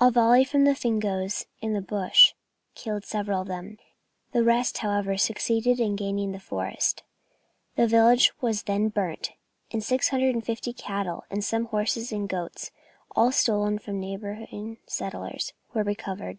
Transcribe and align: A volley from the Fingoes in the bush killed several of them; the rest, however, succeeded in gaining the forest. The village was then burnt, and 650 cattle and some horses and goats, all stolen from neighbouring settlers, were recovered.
A 0.00 0.08
volley 0.12 0.44
from 0.44 0.62
the 0.62 0.74
Fingoes 0.76 1.46
in 1.60 1.72
the 1.72 1.80
bush 1.82 2.32
killed 2.76 3.04
several 3.04 3.40
of 3.42 3.48
them; 3.48 3.76
the 4.30 4.44
rest, 4.44 4.78
however, 4.78 5.16
succeeded 5.18 5.80
in 5.80 5.96
gaining 5.96 6.30
the 6.30 6.38
forest. 6.38 7.02
The 7.74 7.88
village 7.88 8.30
was 8.40 8.62
then 8.62 8.88
burnt, 8.88 9.32
and 9.72 9.82
650 9.82 10.72
cattle 10.74 11.24
and 11.28 11.42
some 11.42 11.64
horses 11.64 12.12
and 12.12 12.28
goats, 12.28 12.70
all 13.16 13.32
stolen 13.32 13.80
from 13.80 13.98
neighbouring 13.98 14.78
settlers, 14.86 15.54
were 15.74 15.82
recovered. 15.82 16.38